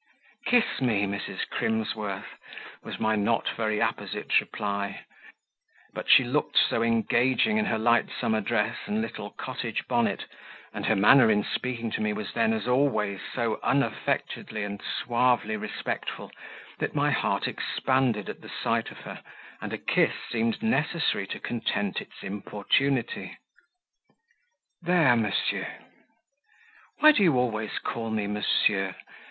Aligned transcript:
"Kiss 0.47 0.81
me, 0.81 1.03
Mrs. 1.03 1.47
Crimsworth," 1.47 2.35
was 2.81 2.99
my 2.99 3.15
not 3.15 3.47
very 3.49 3.77
apposite 3.79 4.39
reply; 4.39 5.01
but 5.93 6.09
she 6.09 6.23
looked 6.23 6.57
so 6.57 6.81
engaging 6.81 7.59
in 7.59 7.65
her 7.65 7.77
light 7.77 8.07
summer 8.19 8.41
dress 8.41 8.75
and 8.87 8.99
little 8.99 9.29
cottage 9.29 9.87
bonnet, 9.87 10.25
and 10.73 10.87
her 10.87 10.95
manner 10.95 11.29
in 11.29 11.43
speaking 11.43 11.91
to 11.91 12.01
me 12.01 12.13
was 12.13 12.33
then, 12.33 12.51
as 12.51 12.67
always, 12.67 13.19
so 13.35 13.59
unaffectedly 13.61 14.63
and 14.63 14.81
suavely 14.81 15.55
respectful, 15.55 16.31
that 16.79 16.95
my 16.95 17.11
heart 17.11 17.47
expanded 17.47 18.27
at 18.27 18.41
the 18.41 18.49
sight 18.49 18.89
of 18.89 19.01
her, 19.01 19.21
and 19.61 19.71
a 19.71 19.77
kiss 19.77 20.15
seemed 20.31 20.63
necessary 20.63 21.27
to 21.27 21.39
content 21.39 22.01
its 22.01 22.23
importunity. 22.23 23.37
"There, 24.81 25.15
monsieur." 25.15 25.67
"Why 27.01 27.11
do 27.11 27.21
you 27.21 27.37
always 27.37 27.77
call 27.77 28.09
me 28.09 28.25
'Monsieur'? 28.25 28.95